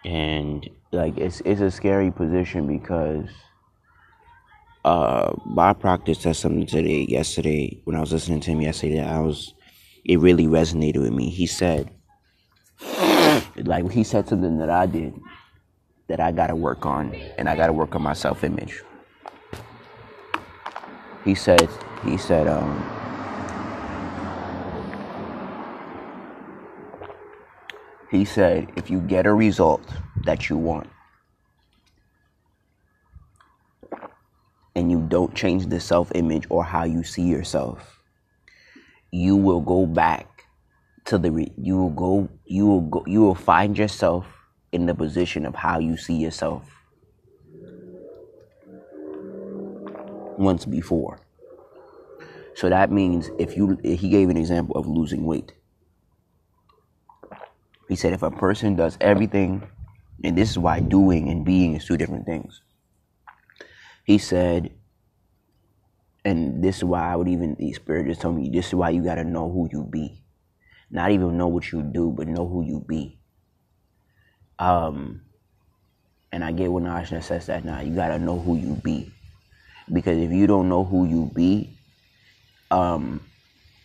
and 0.05 0.69
like 0.93 1.17
it's 1.17 1.41
it's 1.41 1.61
a 1.61 1.71
scary 1.71 2.11
position 2.11 2.67
because 2.67 3.29
uh, 4.85 5.33
Bob 5.47 5.81
Proctor 5.81 6.15
said 6.15 6.37
something 6.37 6.67
today, 6.67 7.07
yesterday, 7.09 7.81
when 7.85 7.97
I 7.97 8.01
was 8.01 8.13
listening 8.13 8.41
to 8.41 8.51
him 8.51 8.61
yesterday, 8.61 9.03
I 9.03 9.21
was, 9.21 9.55
it 10.05 10.19
really 10.19 10.47
resonated 10.47 10.99
with 11.01 11.13
me. 11.13 11.31
He 11.31 11.47
said, 11.47 11.91
like, 13.65 13.91
he 13.91 14.05
said 14.05 14.29
something 14.29 14.59
that 14.59 14.71
I 14.71 14.87
did 14.87 15.15
that 16.09 16.21
I 16.21 16.33
gotta 16.33 16.55
work 16.55 16.85
on, 16.85 17.15
and 17.39 17.49
I 17.49 17.57
gotta 17.57 17.73
work 17.73 17.95
on 17.95 18.03
my 18.03 18.13
self 18.13 18.45
image. 18.45 18.83
He 21.25 21.35
said, 21.35 21.67
he 22.05 22.19
said, 22.19 22.47
um, 22.47 22.85
he 28.11 28.27
said, 28.27 28.71
if 28.77 28.91
you 28.91 29.01
get 29.01 29.25
a 29.25 29.33
result 29.33 29.83
that 30.25 30.51
you 30.51 30.59
want, 30.59 30.89
and 34.77 34.91
you 34.91 35.01
don't 35.09 35.35
change 35.35 35.67
the 35.67 35.81
self 35.81 36.11
image 36.15 36.47
or 36.51 36.65
how 36.65 36.85
you 36.85 37.03
see 37.03 37.23
yourself, 37.23 38.03
you 39.11 39.37
will 39.37 39.61
go 39.61 39.87
back 39.87 40.47
to 41.07 41.19
the 41.19 41.31
re- 41.31 41.53
you 41.57 41.77
will 41.77 41.91
go 41.91 42.29
you 42.47 42.67
will 42.67 42.81
go 42.81 43.05
you 43.07 43.21
will 43.21 43.35
find 43.35 43.77
yourself 43.79 44.27
in 44.73 44.87
the 44.87 44.95
position 44.95 45.47
of 45.47 45.55
how 45.55 45.79
you 45.79 45.97
see 45.97 46.15
yourself 46.15 46.63
once 50.37 50.65
before. 50.65 51.21
So 52.55 52.69
that 52.69 52.91
means 52.91 53.31
if 53.39 53.57
you 53.57 53.79
he 53.85 54.09
gave 54.09 54.29
an 54.31 54.37
example 54.37 54.77
of 54.77 54.87
losing 54.87 55.25
weight. 55.25 55.53
He 57.89 57.97
said 57.97 58.15
if 58.15 58.23
a 58.23 58.31
person 58.31 58.77
does 58.77 58.97
everything 59.01 59.63
and 60.25 60.39
this 60.39 60.51
is 60.51 60.59
why 60.59 60.81
doing 60.81 61.29
and 61.29 61.45
being 61.45 61.75
is 61.75 61.85
two 61.85 61.99
different 61.99 62.25
things 62.25 62.63
he 64.05 64.19
said, 64.19 64.73
and 66.25 66.63
this 66.63 66.79
is 66.79 66.85
why 66.85 67.13
I 67.13 67.17
would 67.17 67.29
even, 67.29 67.57
the 67.59 67.73
Spirit 67.73 68.07
just 68.07 68.21
told 68.21 68.37
me, 68.37 68.49
this 68.51 68.69
is 68.69 68.75
why 68.75 68.91
you 68.91 69.03
got 69.03 69.17
to 69.17 69.25
know 69.25 69.51
who 69.51 69.69
you 69.73 69.85
be. 69.85 70.23
Not 70.91 71.11
even 71.11 71.37
know 71.37 71.49
what 71.49 71.73
you 71.73 71.83
do, 71.83 72.11
but 72.11 72.29
know 72.29 72.47
who 72.47 72.65
you 72.65 72.85
be. 72.87 73.19
Um, 74.59 75.23
and 76.33 76.45
I 76.45 76.53
get 76.53 76.73
when 76.73 76.85
Ashna 76.85 77.23
says 77.23 77.47
that 77.47 77.65
now, 77.65 77.81
you 77.81 77.95
got 77.95 78.09
to 78.09 78.19
know 78.19 78.39
who 78.39 78.57
you 78.57 78.81
be. 78.83 79.11
Because 79.93 80.19
if 80.19 80.31
you 80.33 80.47
don't 80.47 80.69
know 80.69 80.85
who 80.85 81.07
you 81.07 81.31
be, 81.35 81.79
um, 82.71 83.21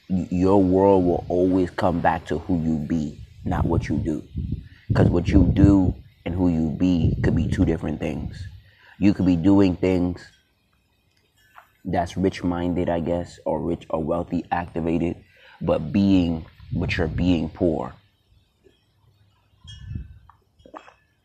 your 0.07 0.61
world 0.63 1.05
will 1.05 1.25
always 1.29 1.69
come 1.69 1.99
back 1.99 2.25
to 2.27 2.39
who 2.39 2.61
you 2.63 2.77
be, 2.79 3.19
not 3.45 3.65
what 3.65 3.89
you 3.89 3.97
do. 3.97 4.23
Because 4.87 5.09
what 5.09 5.31
you 5.31 5.43
do 5.53 5.93
and 6.25 6.33
who 6.33 6.49
you 6.49 6.75
be 6.77 7.17
could 7.21 7.35
be 7.35 7.47
two 7.47 7.65
different 7.65 7.99
things. 7.99 8.47
You 8.99 9.13
could 9.13 9.25
be 9.25 9.37
doing 9.37 9.77
things 9.77 10.21
that's 11.85 12.17
rich 12.17 12.43
minded, 12.43 12.89
I 12.89 12.99
guess, 12.99 13.39
or 13.45 13.61
rich 13.61 13.85
or 13.89 14.03
wealthy 14.03 14.43
activated, 14.51 15.15
but 15.61 15.91
being 15.93 16.45
but 16.73 16.97
you're 16.97 17.07
being 17.07 17.49
poor. 17.49 17.93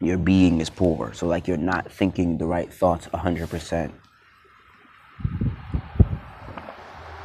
Your 0.01 0.19
being 0.19 0.61
is 0.61 0.71
poor. 0.71 1.13
So 1.15 1.27
like 1.27 1.49
you're 1.49 1.57
not 1.57 1.91
thinking 1.91 2.39
the 2.39 2.47
right 2.47 2.73
thoughts 2.73 3.09
hundred 3.13 3.51
percent. 3.51 3.93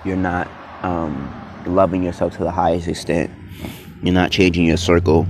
You're 0.03 0.17
not 0.17 0.49
um, 0.81 1.29
loving 1.67 2.01
yourself 2.03 2.37
to 2.37 2.43
the 2.43 2.51
highest 2.51 2.87
extent. 2.87 3.31
You're 4.01 4.13
not 4.13 4.31
changing 4.31 4.65
your 4.65 4.77
circle. 4.77 5.27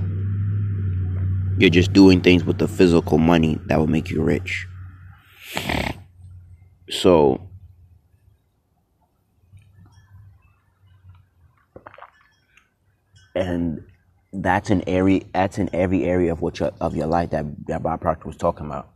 You're 1.58 1.70
just 1.70 1.92
doing 1.92 2.22
things 2.22 2.44
with 2.44 2.56
the 2.56 2.68
physical 2.68 3.18
money 3.18 3.60
that 3.66 3.78
will 3.78 3.88
make 3.88 4.10
you 4.10 4.22
rich. 4.22 4.66
So 6.88 7.50
and 13.34 13.84
that's 14.32 14.70
an 14.70 14.82
area 14.88 15.22
that's 15.32 15.58
in 15.58 15.70
every 15.72 16.04
area 16.04 16.32
of 16.32 16.40
what 16.40 16.60
your, 16.60 16.72
of 16.80 16.94
your 16.94 17.06
life 17.06 17.30
that 17.30 17.46
that 17.66 17.82
Bob 17.82 18.00
Proctor 18.00 18.26
was 18.26 18.36
talking 18.36 18.66
about. 18.66 18.90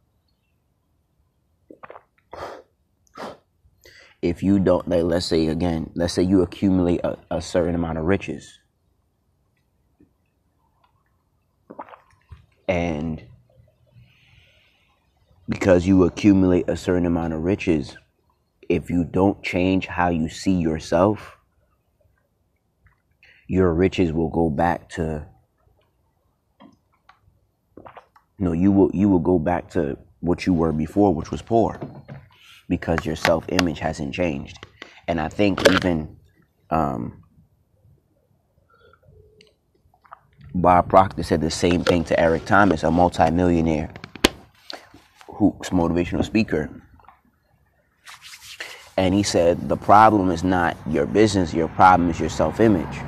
If 4.22 4.42
you 4.42 4.58
don't 4.58 4.88
like 4.88 5.04
let's 5.04 5.26
say 5.26 5.46
again, 5.48 5.90
let's 5.94 6.14
say 6.14 6.22
you 6.22 6.42
accumulate 6.42 7.00
a, 7.04 7.18
a 7.30 7.42
certain 7.42 7.74
amount 7.74 7.98
of 7.98 8.04
riches. 8.04 8.58
And 12.66 13.22
because 15.64 15.86
you 15.86 16.04
accumulate 16.04 16.68
a 16.68 16.76
certain 16.76 17.06
amount 17.06 17.32
of 17.32 17.40
riches, 17.42 17.96
if 18.68 18.90
you 18.90 19.02
don't 19.02 19.42
change 19.42 19.86
how 19.86 20.10
you 20.10 20.28
see 20.28 20.52
yourself, 20.52 21.38
your 23.48 23.72
riches 23.72 24.12
will 24.12 24.28
go 24.28 24.50
back 24.50 24.90
to 24.90 25.26
you 26.60 28.44
know 28.44 28.52
you 28.52 28.70
will 28.70 28.90
you 28.92 29.08
will 29.08 29.18
go 29.18 29.38
back 29.38 29.70
to 29.70 29.96
what 30.20 30.44
you 30.44 30.52
were 30.52 30.70
before 30.70 31.14
which 31.14 31.30
was 31.30 31.40
poor 31.40 31.80
because 32.68 33.06
your 33.06 33.16
self 33.16 33.46
image 33.48 33.78
hasn't 33.78 34.12
changed. 34.12 34.58
And 35.08 35.18
i 35.18 35.28
think 35.28 35.66
even 35.70 36.14
um, 36.68 37.22
bob 40.54 40.90
proctor 40.90 41.22
said 41.22 41.40
the 41.40 41.50
same 41.50 41.84
thing 41.84 42.04
to 42.04 42.20
eric 42.20 42.44
thomas 42.44 42.82
a 42.82 42.90
multimillionaire 42.90 43.90
who's 45.34 45.70
motivational 45.70 46.24
speaker 46.24 46.70
and 48.96 49.14
he 49.14 49.22
said 49.22 49.68
the 49.68 49.76
problem 49.76 50.30
is 50.30 50.44
not 50.44 50.76
your 50.88 51.06
business 51.06 51.52
your 51.52 51.68
problem 51.68 52.10
is 52.10 52.20
your 52.20 52.30
self 52.30 52.60
image 52.60 52.98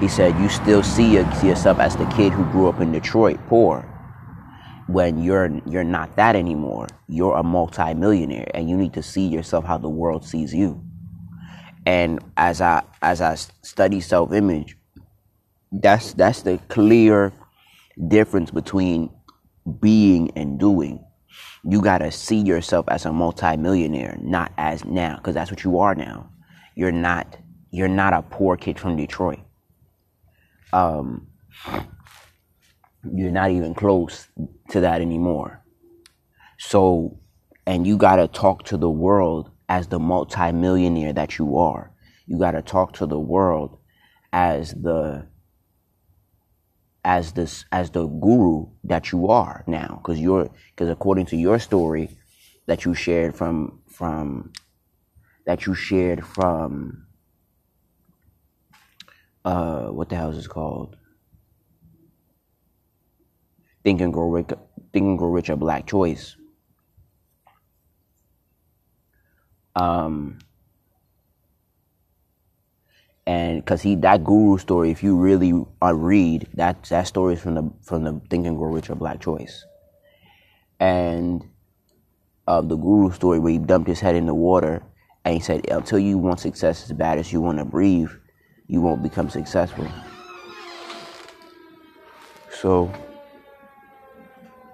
he 0.00 0.08
said, 0.08 0.38
You 0.38 0.48
still 0.48 0.82
see 0.82 1.14
yourself 1.14 1.78
as 1.78 1.96
the 1.96 2.06
kid 2.06 2.32
who 2.32 2.44
grew 2.50 2.68
up 2.68 2.80
in 2.80 2.92
Detroit 2.92 3.38
poor 3.48 3.88
when 4.86 5.22
you're 5.22 5.50
you're 5.66 5.84
not 5.84 6.14
that 6.16 6.36
anymore. 6.36 6.88
You're 7.08 7.36
a 7.36 7.42
multimillionaire 7.42 8.50
and 8.54 8.68
you 8.68 8.76
need 8.76 8.92
to 8.94 9.02
see 9.02 9.26
yourself 9.26 9.64
how 9.64 9.78
the 9.78 9.88
world 9.88 10.24
sees 10.24 10.52
you. 10.52 10.82
And 11.86 12.20
as 12.36 12.60
I 12.60 12.82
as 13.02 13.20
I 13.20 13.36
study 13.36 14.00
self-image, 14.00 14.76
that's 15.72 16.12
that's 16.14 16.42
the 16.42 16.58
clear 16.68 17.32
difference 18.08 18.50
between 18.50 19.10
being 19.80 20.32
and 20.36 20.58
doing. 20.58 21.04
You 21.64 21.80
got 21.80 21.98
to 21.98 22.10
see 22.10 22.38
yourself 22.38 22.86
as 22.88 23.06
a 23.06 23.12
multimillionaire, 23.12 24.18
not 24.20 24.52
as 24.58 24.84
now 24.84 25.16
because 25.16 25.34
that's 25.34 25.50
what 25.50 25.64
you 25.64 25.78
are 25.78 25.94
now. 25.94 26.30
You're 26.76 26.92
not 26.92 27.38
you're 27.70 27.88
not 27.88 28.12
a 28.12 28.22
poor 28.22 28.56
kid 28.56 28.78
from 28.78 28.96
Detroit 28.96 29.40
um, 30.74 31.28
you're 33.14 33.30
not 33.30 33.50
even 33.52 33.74
close 33.74 34.26
to 34.70 34.80
that 34.80 35.00
anymore. 35.00 35.62
So, 36.58 37.20
and 37.66 37.86
you 37.86 37.96
got 37.96 38.16
to 38.16 38.26
talk 38.26 38.64
to 38.64 38.76
the 38.76 38.90
world 38.90 39.50
as 39.68 39.86
the 39.86 40.00
multimillionaire 40.00 41.12
that 41.12 41.38
you 41.38 41.56
are. 41.58 41.92
You 42.26 42.38
got 42.38 42.52
to 42.52 42.62
talk 42.62 42.94
to 42.94 43.06
the 43.06 43.18
world 43.18 43.78
as 44.32 44.72
the 44.72 45.26
as 47.04 47.32
this 47.32 47.64
as 47.70 47.90
the 47.90 48.06
guru 48.06 48.66
that 48.82 49.12
you 49.12 49.28
are 49.28 49.62
now 49.66 50.00
because 50.02 50.18
you're 50.18 50.50
because 50.70 50.88
according 50.88 51.26
to 51.26 51.36
your 51.36 51.58
story 51.58 52.10
that 52.66 52.84
you 52.84 52.94
shared 52.94 53.36
from 53.36 53.80
from 53.88 54.52
that 55.46 55.66
you 55.66 55.74
shared 55.74 56.24
from 56.24 57.06
uh, 59.44 59.88
what 59.88 60.08
the 60.08 60.16
hell 60.16 60.30
is 60.30 60.48
called? 60.48 60.96
Think 63.82 64.00
and 64.00 64.12
Grow 64.12 64.30
Rich, 64.30 64.48
Think 64.92 65.04
and 65.04 65.18
Grow 65.18 65.28
Rich, 65.28 65.50
a 65.50 65.56
Black 65.56 65.86
Choice. 65.86 66.36
Um, 69.76 70.38
and 73.26 73.64
because 73.64 73.82
he 73.82 73.94
that 73.96 74.24
guru 74.24 74.58
story, 74.58 74.90
if 74.90 75.02
you 75.02 75.16
really 75.16 75.52
uh, 75.82 75.94
read 75.94 76.48
that 76.54 76.84
that 76.84 77.06
story 77.06 77.34
is 77.34 77.40
from 77.40 77.54
the 77.54 77.70
from 77.82 78.04
the 78.04 78.20
Think 78.30 78.46
and 78.46 78.56
Grow 78.56 78.70
Rich, 78.70 78.90
a 78.90 78.94
Black 78.94 79.20
Choice, 79.20 79.64
and 80.78 81.42
uh, 82.46 82.60
the 82.60 82.76
guru 82.76 83.10
story 83.12 83.38
where 83.38 83.52
he 83.52 83.58
dumped 83.58 83.88
his 83.88 84.00
head 84.00 84.14
in 84.16 84.26
the 84.26 84.34
water 84.34 84.82
and 85.24 85.34
he 85.34 85.40
said, 85.40 85.68
"Until 85.70 85.98
you 85.98 86.18
want 86.18 86.40
success 86.40 86.84
as 86.84 86.92
bad 86.92 87.18
as 87.18 87.32
you 87.32 87.40
want 87.40 87.58
to 87.58 87.64
breathe." 87.64 88.10
you 88.66 88.80
won't 88.80 89.02
become 89.02 89.28
successful. 89.28 89.86
So, 92.50 92.90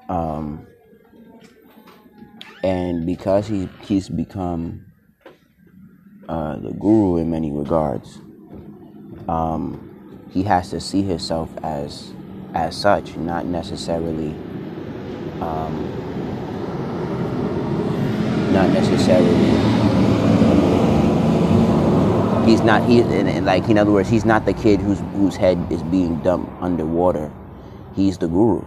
um, 0.09 0.67
and 2.63 3.07
because 3.07 3.47
he 3.47 3.69
he's 3.83 4.09
become 4.09 4.87
uh, 6.29 6.57
the 6.57 6.73
guru 6.73 7.17
in 7.17 7.31
many 7.31 7.51
regards, 7.51 8.19
um, 9.29 10.27
he 10.31 10.43
has 10.45 10.71
to 10.71 10.81
see 10.81 11.03
himself 11.03 11.51
as 11.63 12.13
as 12.55 12.77
such, 12.77 13.17
not 13.17 13.47
necessarily, 13.47 14.31
um, 15.41 15.87
not 18.53 18.71
necessarily 18.71 19.71
he's 22.51 22.63
not 22.63 22.83
he 22.89 23.01
and, 23.01 23.47
like 23.47 23.69
in 23.69 23.79
other 23.79 23.93
words 23.93 24.09
he's 24.09 24.25
not 24.25 24.45
the 24.45 24.53
kid 24.53 24.81
whose 24.81 24.99
whose 25.15 25.37
head 25.37 25.59
is 25.71 25.83
being 25.85 26.21
dumped 26.23 26.51
underwater. 26.61 27.31
He's 27.95 28.19
the 28.19 28.29
guru. 28.29 28.65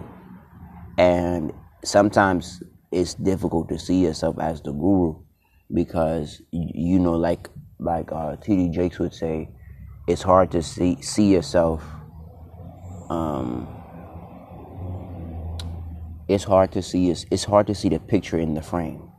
And 0.96 1.52
sometimes 1.84 2.62
it's 2.92 3.14
difficult 3.14 3.68
to 3.68 3.78
see 3.78 4.02
yourself 4.04 4.38
as 4.38 4.62
the 4.62 4.72
guru 4.72 5.16
because 5.72 6.40
you 6.50 6.98
know 6.98 7.14
like 7.14 7.48
like 7.78 8.10
uh, 8.12 8.36
TD 8.36 8.72
Jakes 8.72 8.98
would 8.98 9.14
say 9.14 9.50
it's 10.06 10.22
hard 10.22 10.50
to 10.50 10.62
see 10.62 11.00
see 11.02 11.32
yourself 11.32 11.84
um 13.10 13.68
it's 16.28 16.44
hard 16.44 16.72
to 16.72 16.82
see 16.82 17.10
it's, 17.10 17.26
it's 17.30 17.44
hard 17.44 17.66
to 17.66 17.74
see 17.74 17.88
the 17.88 17.98
picture 17.98 18.38
in 18.38 18.54
the 18.54 18.62
frame 18.62 19.10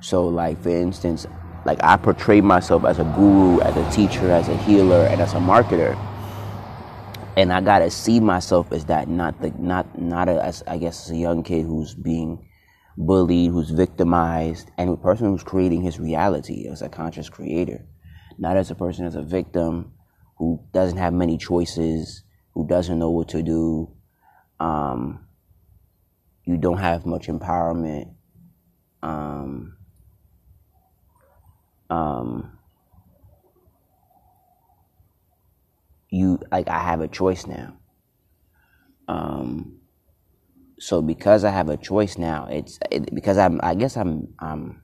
so 0.00 0.26
like 0.26 0.62
for 0.62 0.70
instance 0.70 1.26
like 1.68 1.78
I 1.82 1.98
portray 1.98 2.40
myself 2.40 2.84
as 2.84 2.98
a 2.98 3.04
guru, 3.04 3.60
as 3.60 3.76
a 3.76 3.90
teacher, 3.94 4.30
as 4.30 4.48
a 4.48 4.56
healer, 4.58 5.06
and 5.06 5.20
as 5.20 5.34
a 5.34 5.36
marketer. 5.36 5.96
And 7.36 7.52
I 7.52 7.60
gotta 7.60 7.90
see 7.90 8.20
myself 8.20 8.72
as 8.72 8.86
that, 8.86 9.08
not 9.08 9.40
the 9.42 9.50
not 9.58 10.00
not 10.00 10.28
a, 10.30 10.42
as 10.42 10.64
I 10.66 10.78
guess 10.78 11.04
as 11.04 11.10
a 11.10 11.16
young 11.16 11.42
kid 11.42 11.66
who's 11.66 11.94
being 11.94 12.48
bullied, 12.96 13.52
who's 13.52 13.70
victimized, 13.70 14.70
and 14.78 14.90
a 14.90 14.96
person 14.96 15.26
who's 15.28 15.44
creating 15.44 15.82
his 15.82 16.00
reality 16.00 16.66
as 16.68 16.80
a 16.80 16.88
conscious 16.88 17.28
creator, 17.28 17.84
not 18.38 18.56
as 18.56 18.70
a 18.70 18.74
person 18.74 19.04
as 19.04 19.14
a 19.14 19.22
victim 19.22 19.92
who 20.36 20.62
doesn't 20.72 20.98
have 20.98 21.12
many 21.12 21.36
choices, 21.36 22.22
who 22.54 22.66
doesn't 22.66 22.98
know 22.98 23.10
what 23.10 23.28
to 23.28 23.42
do. 23.42 23.92
Um, 24.60 25.26
you 26.44 26.56
don't 26.56 26.78
have 26.78 27.04
much 27.04 27.26
empowerment. 27.26 28.14
Um, 29.02 29.76
um, 31.90 32.58
you 36.10 36.38
like 36.50 36.68
I 36.68 36.78
have 36.78 37.00
a 37.00 37.08
choice 37.08 37.46
now. 37.46 37.76
Um, 39.08 39.80
so 40.78 41.02
because 41.02 41.44
I 41.44 41.50
have 41.50 41.68
a 41.68 41.76
choice 41.76 42.18
now, 42.18 42.46
it's 42.50 42.78
it, 42.90 43.14
because 43.14 43.38
I'm. 43.38 43.60
I 43.62 43.74
guess 43.74 43.96
I'm. 43.96 44.34
Um, 44.38 44.82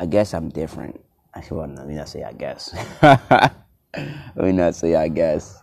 I 0.00 0.06
guess 0.06 0.34
I'm 0.34 0.48
different. 0.48 1.00
I 1.34 1.42
well, 1.50 1.66
let 1.66 1.86
me 1.86 1.94
not 1.94 2.08
say 2.08 2.22
I 2.22 2.32
guess. 2.32 2.74
let 3.02 3.52
me 4.36 4.52
not 4.52 4.74
say 4.74 4.94
I 4.94 5.08
guess. 5.08 5.60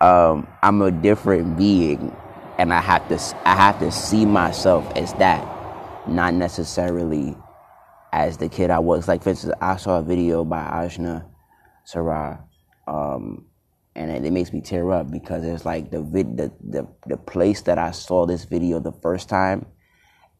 Um, 0.00 0.46
I'm 0.62 0.82
a 0.82 0.90
different 0.90 1.56
being, 1.56 2.14
and 2.58 2.72
I 2.72 2.80
have 2.80 3.08
to. 3.08 3.48
I 3.48 3.54
have 3.54 3.78
to 3.80 3.90
see 3.90 4.24
myself 4.26 4.90
as 4.96 5.12
that, 5.14 5.46
not 6.08 6.34
necessarily 6.34 7.36
as 8.12 8.36
the 8.36 8.48
kid 8.48 8.70
I 8.70 8.78
was. 8.78 9.08
Like 9.08 9.22
for 9.22 9.30
instance, 9.30 9.54
I 9.60 9.76
saw 9.76 9.98
a 9.98 10.02
video 10.02 10.44
by 10.44 10.62
Ajna 10.62 11.26
Sarah, 11.84 12.44
um, 12.86 13.46
and 13.94 14.10
it, 14.10 14.24
it, 14.24 14.32
makes 14.32 14.52
me 14.52 14.60
tear 14.60 14.92
up 14.92 15.10
because 15.10 15.44
it's 15.44 15.64
like 15.64 15.90
the 15.90 16.02
vid 16.02 16.36
the, 16.36 16.52
the 16.60 16.88
the 17.06 17.16
place 17.16 17.62
that 17.62 17.78
I 17.78 17.90
saw 17.90 18.26
this 18.26 18.44
video 18.44 18.80
the 18.80 18.92
first 18.92 19.28
time, 19.28 19.66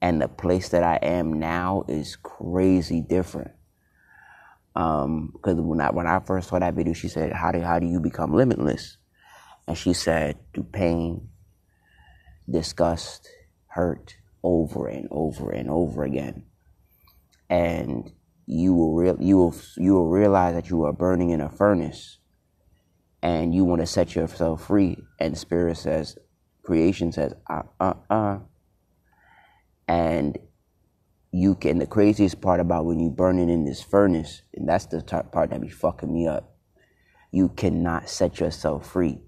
and 0.05 0.21
the 0.21 0.29
place 0.29 0.69
that 0.69 0.83
I 0.83 0.97
am 0.97 1.33
now 1.33 1.83
is 1.89 2.17
crazy 2.17 3.01
different. 3.01 3.53
Um, 4.77 5.31
because 5.33 5.59
when 5.59 5.81
I 5.81 5.93
when 5.93 6.07
I 6.07 6.21
first 6.21 6.51
saw 6.51 6.59
that 6.59 6.75
video, 6.75 6.93
she 6.93 7.09
said, 7.09 7.33
"How 7.33 7.51
do 7.53 7.61
how 7.61 7.79
do 7.79 7.87
you 7.87 8.01
become 8.01 8.35
limitless?" 8.35 8.99
And 9.67 9.79
she 9.79 9.95
said, 9.95 10.37
"Through 10.53 10.65
pain, 10.65 11.31
disgust, 12.51 13.31
hurt, 13.69 14.17
over 14.43 14.89
and 14.89 15.09
over 15.11 15.51
and 15.51 15.71
over 15.71 16.05
again." 16.05 16.45
And 17.49 18.13
you 18.45 18.75
will 18.75 18.95
real 18.95 19.17
you 19.19 19.39
will 19.39 19.55
you 19.79 19.95
will 19.95 20.11
realize 20.11 20.55
that 20.55 20.69
you 20.69 20.85
are 20.85 20.93
burning 20.93 21.31
in 21.31 21.41
a 21.41 21.49
furnace, 21.49 22.19
and 23.23 23.55
you 23.55 23.65
want 23.65 23.81
to 23.81 23.87
set 23.87 24.15
yourself 24.15 24.67
free. 24.67 24.99
And 25.19 25.39
spirit 25.39 25.79
says, 25.79 26.19
creation 26.63 27.11
says, 27.11 27.33
"Uh, 27.49 27.63
uh, 27.81 27.95
uh." 28.11 28.39
And 29.87 30.39
you 31.31 31.57
can 31.57 31.79
the 31.79 31.87
craziest 31.87 32.41
part 32.41 32.61
about 32.61 32.85
when 32.85 33.01
you 33.01 33.11
burning 33.11 33.51
in 33.51 33.65
this 33.65 33.83
furnace 33.83 34.43
and 34.55 34.69
that's 34.69 34.87
the 34.87 35.03
part 35.03 35.51
that 35.51 35.61
be 35.61 35.69
fucking 35.69 36.13
me 36.13 36.29
up 36.29 36.55
you 37.33 37.49
cannot 37.49 38.09
set 38.09 38.39
yourself 38.39 38.89
free. 38.93 39.19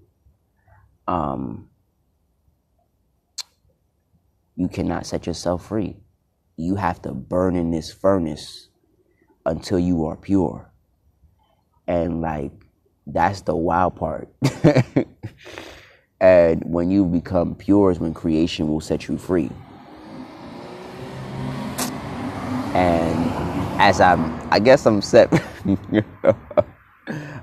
Um 1.05 1.69
you 4.55 4.69
cannot 4.69 5.05
set 5.05 5.27
yourself 5.27 5.67
free. 5.67 5.97
You 6.55 6.75
have 6.75 7.01
to 7.01 7.13
burn 7.13 7.57
in 7.57 7.71
this 7.71 7.91
furnace 7.93 8.69
until 9.45 9.77
you 9.77 10.05
are 10.05 10.15
pure. 10.15 10.71
And 11.85 12.21
like 12.21 12.53
that's 13.05 13.41
the 13.41 13.55
wild 13.55 13.97
part. 13.97 14.29
And 16.19 16.63
when 16.65 16.89
you 16.89 17.05
become 17.05 17.53
pure 17.53 17.91
is 17.91 17.99
when 17.99 18.13
creation 18.13 18.67
will 18.67 18.81
set 18.81 19.07
you 19.07 19.17
free 19.19 19.51
and 22.77 23.81
as 23.81 23.99
I'm, 23.99 24.39
I 24.51 24.59
guess 24.59 24.85
I'm 24.85 25.01
set. 25.01 25.33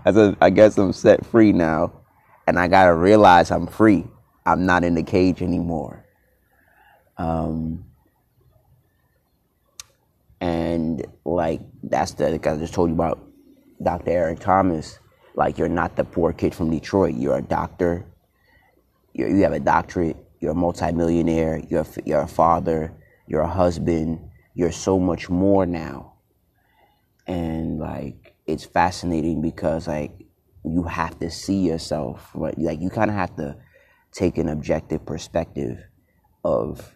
as 0.05 0.17
I 0.41 0.51
guess 0.51 0.79
I'm 0.79 0.93
set 0.93 1.27
free 1.27 1.53
now, 1.53 1.93
and 2.47 2.57
I 2.57 2.69
gotta 2.69 2.95
realize 2.95 3.51
I'm 3.51 3.67
free. 3.67 4.07
I'm 4.47 4.65
not 4.65 4.85
in 4.85 4.95
the 4.95 5.03
cage 5.03 5.43
anymore. 5.43 6.05
Um, 7.19 7.85
and 10.41 11.05
like 11.25 11.63
that's 11.83 12.13
the 12.13 12.31
like 12.31 12.47
I 12.47 12.57
just 12.57 12.73
told 12.73 12.91
you 12.91 12.95
about 12.95 13.19
Dr. 13.83 14.11
Eric 14.11 14.39
Thomas. 14.39 15.01
Like 15.35 15.59
you're 15.59 15.69
not 15.69 15.97
the 15.97 16.05
poor 16.05 16.33
kid 16.33 16.55
from 16.55 16.71
Detroit. 16.71 17.17
You're 17.17 17.39
a 17.39 17.43
doctor. 17.43 18.07
You're, 19.15 19.31
you 19.31 19.43
have 19.43 19.53
a 19.53 19.59
doctorate. 19.59 20.17
You're 20.39 20.53
a 20.53 20.55
multimillionaire. 20.55 21.61
You're 21.69 21.87
you're 22.05 22.23
a 22.23 22.29
father. 22.29 22.93
You're 23.27 23.41
a 23.41 23.49
husband 23.49 24.21
you're 24.55 24.73
so 24.73 24.99
much 24.99 25.29
more 25.29 25.67
now. 25.67 26.15
And 27.27 27.79
like 27.79 28.35
it's 28.47 28.65
fascinating 28.65 29.43
because 29.43 29.89
like 29.89 30.13
you 30.65 30.85
have 30.85 31.19
to 31.21 31.31
see 31.31 31.67
yourself, 31.67 32.31
right? 32.35 32.57
Like 32.59 32.81
you 32.81 32.91
kind 32.91 33.11
of 33.11 33.17
have 33.17 33.37
to 33.37 33.57
take 34.13 34.39
an 34.39 34.49
objective 34.49 35.05
perspective 35.05 35.79
of 36.45 36.95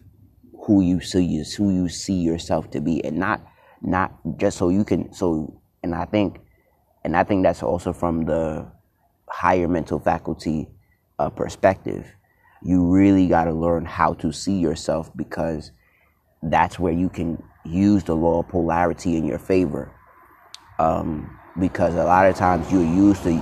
who 0.65 0.81
you 0.81 1.01
see 1.01 1.43
who 1.57 1.73
you 1.73 1.89
see 1.89 2.21
yourself 2.21 2.69
to 2.71 2.81
be, 2.81 3.03
and 3.03 3.17
not 3.17 3.41
not 3.81 4.13
just 4.37 4.57
so 4.57 4.69
you 4.69 4.83
can 4.83 5.13
so. 5.13 5.61
And 5.81 5.95
I 5.95 6.05
think, 6.05 6.39
and 7.03 7.15
I 7.15 7.23
think 7.23 7.43
that's 7.43 7.63
also 7.63 7.93
from 7.93 8.25
the 8.25 8.69
higher 9.29 9.67
mental 9.67 9.99
faculty 9.99 10.69
uh, 11.17 11.29
perspective. 11.29 12.13
You 12.61 12.91
really 12.91 13.27
got 13.27 13.45
to 13.45 13.53
learn 13.53 13.85
how 13.85 14.13
to 14.15 14.33
see 14.33 14.59
yourself 14.59 15.09
because 15.15 15.71
that's 16.43 16.77
where 16.77 16.93
you 16.93 17.09
can 17.09 17.41
use 17.65 18.03
the 18.03 18.15
law 18.15 18.39
of 18.39 18.47
polarity 18.47 19.17
in 19.17 19.25
your 19.25 19.39
favor. 19.39 19.91
Um, 20.77 21.37
because 21.59 21.95
a 21.95 22.03
lot 22.03 22.25
of 22.25 22.35
times 22.35 22.71
you're 22.71 22.81
used 22.81 23.23
to, 23.23 23.41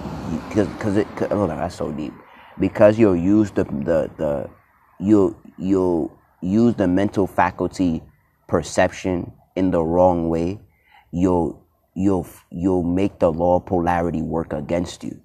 because 0.50 0.98
it, 0.98 1.08
cause, 1.16 1.28
oh, 1.32 1.48
that's 1.48 1.76
so 1.76 1.92
deep. 1.92 2.14
Because 2.60 2.98
you'll 2.98 3.16
use 3.16 3.52
the, 3.52 3.64
the, 3.64 4.10
the, 4.18 4.50
you'll, 5.00 5.40
you'll 5.58 6.18
use 6.42 6.76
the 6.76 6.88
mental 6.88 7.28
faculty 7.28 8.02
perception 8.48 9.32
in 9.56 9.72
the 9.72 9.84
wrong 9.84 10.30
way, 10.30 10.60
you'll, 11.12 11.64
you'll, 11.96 12.28
you'll 12.52 12.84
make 12.84 13.20
the 13.20 13.32
law 13.32 13.58
of 13.58 13.66
polarity 13.66 14.22
work 14.22 14.54
against 14.54 15.04
you. 15.04 15.20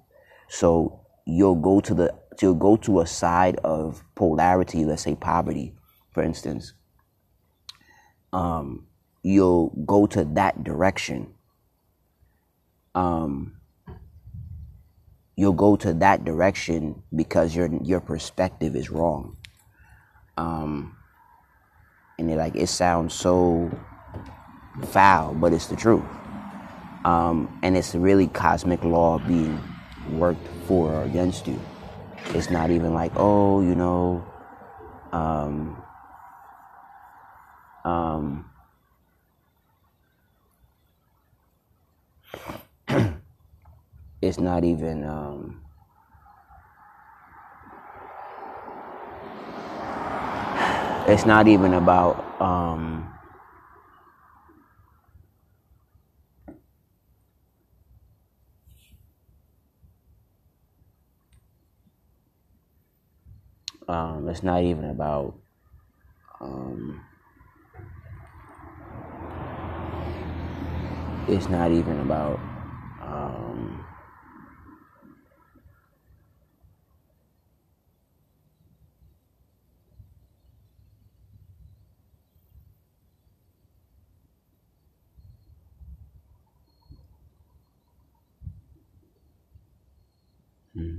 So 0.49 0.99
you'll 1.25 1.55
go 1.55 1.79
to 1.81 1.93
the, 1.93 2.13
you'll 2.41 2.55
go 2.55 2.75
to 2.77 3.01
a 3.01 3.07
side 3.07 3.57
of 3.63 4.03
polarity, 4.15 4.85
let's 4.85 5.03
say 5.03 5.15
poverty, 5.15 5.73
for 6.11 6.23
instance, 6.23 6.73
um, 8.33 8.87
you'll 9.21 9.69
go 9.85 10.05
to 10.07 10.25
that 10.25 10.63
direction. 10.63 11.33
Um, 12.95 13.55
you'll 15.35 15.53
go 15.53 15.75
to 15.77 15.93
that 15.93 16.25
direction 16.25 17.01
because 17.15 17.55
your 17.55 17.69
your 17.83 18.01
perspective 18.01 18.75
is 18.75 18.89
wrong. 18.89 19.37
Um, 20.37 20.97
and 22.17 22.29
it 22.29 22.37
like 22.37 22.55
it 22.55 22.67
sounds 22.67 23.13
so 23.13 23.71
foul, 24.87 25.33
but 25.35 25.53
it's 25.53 25.67
the 25.67 25.75
truth. 25.75 26.03
Um, 27.05 27.59
and 27.63 27.75
it's 27.77 27.95
really 27.95 28.27
cosmic 28.27 28.83
law 28.83 29.19
being 29.19 29.61
worked 30.11 30.47
for 30.67 30.91
or 30.91 31.03
against 31.03 31.47
you. 31.47 31.59
It's 32.27 32.49
not 32.49 32.71
even 32.71 32.93
like, 32.93 33.11
oh, 33.15 33.61
you 33.61 33.75
know, 33.75 34.25
um, 35.11 35.82
um, 37.85 38.45
it's 44.21 44.39
not 44.39 44.63
even 44.63 45.03
um, 45.03 45.61
it's 51.07 51.25
not 51.25 51.47
even 51.47 51.73
about 51.73 52.23
um, 52.41 53.13
um, 63.87 64.27
it's 64.29 64.43
not 64.43 64.63
even 64.63 64.85
about 64.85 65.35
um, 66.41 67.01
it's 71.27 71.49
not 71.49 71.71
even 71.71 71.99
about 71.99 72.39
um, 73.01 73.85
hmm. 90.73 90.97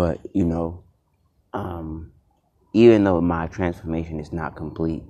But, 0.00 0.18
you 0.32 0.46
know, 0.46 0.82
um, 1.52 2.12
even 2.72 3.04
though 3.04 3.20
my 3.20 3.48
transformation 3.48 4.18
is 4.18 4.32
not 4.32 4.56
complete, 4.56 5.02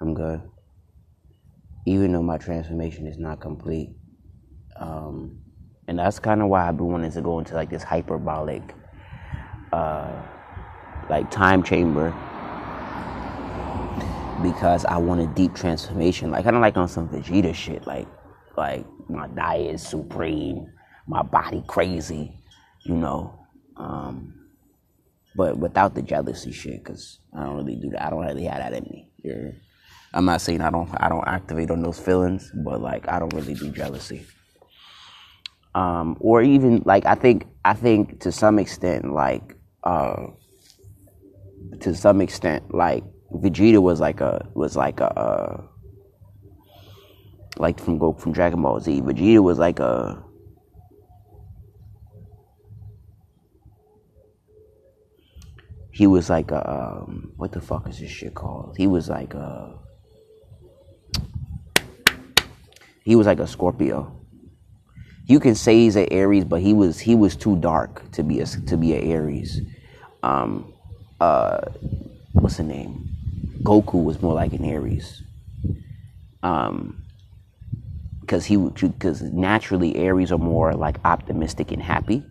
I'm 0.00 0.14
good. 0.14 0.40
Even 1.84 2.12
though 2.12 2.22
my 2.22 2.38
transformation 2.38 3.06
is 3.06 3.18
not 3.18 3.38
complete. 3.40 3.90
Um, 4.76 5.42
and 5.88 5.98
that's 5.98 6.18
kind 6.18 6.40
of 6.40 6.48
why 6.48 6.66
I've 6.66 6.78
been 6.78 6.86
wanting 6.86 7.12
to 7.12 7.20
go 7.20 7.38
into 7.38 7.52
like 7.54 7.68
this 7.68 7.82
hyperbolic, 7.82 8.62
uh, 9.74 10.10
like 11.10 11.30
time 11.30 11.62
chamber 11.62 12.12
because 14.42 14.86
I 14.86 14.96
want 14.96 15.20
a 15.20 15.26
deep 15.34 15.54
transformation. 15.54 16.30
Like 16.30 16.44
kind 16.44 16.56
of 16.56 16.62
like 16.62 16.78
on 16.78 16.88
some 16.88 17.10
Vegeta 17.10 17.54
shit. 17.54 17.86
Like, 17.86 18.08
like 18.56 18.86
my 19.10 19.26
diet 19.26 19.74
is 19.74 19.86
supreme, 19.86 20.72
my 21.06 21.20
body 21.20 21.62
crazy, 21.66 22.32
you 22.84 22.94
know. 22.94 23.38
Um, 23.82 24.34
but 25.34 25.58
without 25.58 25.94
the 25.94 26.02
jealousy 26.02 26.52
shit, 26.52 26.84
because 26.84 27.18
I 27.36 27.44
don't 27.44 27.56
really 27.56 27.76
do 27.76 27.90
that. 27.90 28.06
I 28.06 28.10
don't 28.10 28.24
really 28.24 28.44
have 28.44 28.58
that 28.58 28.72
in 28.72 28.84
me. 28.84 29.08
I'm 30.14 30.24
not 30.24 30.40
saying 30.40 30.60
I 30.60 30.70
don't 30.70 30.88
I 30.98 31.08
don't 31.08 31.26
activate 31.26 31.70
on 31.70 31.82
those 31.82 31.98
feelings, 31.98 32.52
but 32.54 32.80
like 32.80 33.08
I 33.08 33.18
don't 33.18 33.32
really 33.32 33.54
do 33.54 33.70
jealousy. 33.70 34.26
Um, 35.74 36.16
or 36.20 36.42
even 36.42 36.82
like 36.84 37.06
I 37.06 37.14
think 37.14 37.46
I 37.64 37.74
think 37.74 38.20
to 38.20 38.30
some 38.30 38.58
extent 38.58 39.12
like 39.12 39.56
uh, 39.82 40.26
to 41.80 41.94
some 41.94 42.20
extent 42.20 42.74
like 42.74 43.04
Vegeta 43.32 43.80
was 43.80 44.00
like 44.00 44.20
a 44.20 44.46
was 44.54 44.76
like 44.76 45.00
a 45.00 45.18
uh, 45.18 45.62
like 47.56 47.80
from 47.80 47.98
go 47.98 48.12
from 48.12 48.32
Dragon 48.32 48.60
Ball 48.60 48.80
Z. 48.80 49.00
Vegeta 49.00 49.42
was 49.42 49.58
like 49.58 49.80
a 49.80 50.22
he 55.92 56.06
was 56.06 56.30
like 56.30 56.50
a 56.50 56.70
um, 56.70 57.32
what 57.36 57.52
the 57.52 57.60
fuck 57.60 57.86
is 57.86 58.00
this 58.00 58.10
shit 58.10 58.34
called? 58.34 58.74
He 58.78 58.86
was 58.86 59.08
like 59.10 59.34
a 59.34 59.78
he 63.04 63.14
was 63.14 63.26
like 63.26 63.38
a 63.38 63.46
Scorpio. 63.46 64.18
You 65.26 65.38
can 65.38 65.54
say 65.54 65.76
he's 65.76 65.96
an 65.96 66.08
Aries, 66.10 66.44
but 66.44 66.62
he 66.62 66.72
was 66.72 66.98
he 66.98 67.14
was 67.14 67.36
too 67.36 67.56
dark 67.56 68.10
to 68.12 68.22
be 68.22 68.40
a 68.40 68.46
to 68.46 68.76
be 68.76 68.94
an 68.94 69.06
Aries. 69.10 69.60
Um, 70.22 70.72
uh, 71.20 71.60
what's 72.32 72.56
the 72.56 72.62
name? 72.62 73.08
Goku 73.62 74.02
was 74.02 74.20
more 74.22 74.34
like 74.34 74.54
an 74.54 74.64
Aries. 74.64 75.22
Um, 76.42 77.04
because 78.20 78.46
he 78.46 78.56
because 78.56 79.20
naturally 79.20 79.94
Aries 79.96 80.32
are 80.32 80.38
more 80.38 80.72
like 80.74 80.96
optimistic 81.04 81.70
and 81.70 81.82
happy, 81.82 82.24